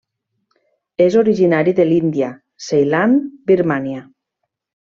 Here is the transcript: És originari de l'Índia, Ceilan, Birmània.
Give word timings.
És 1.05 1.17
originari 1.21 1.75
de 1.81 1.85
l'Índia, 1.91 2.31
Ceilan, 2.69 3.17
Birmània. 3.53 4.05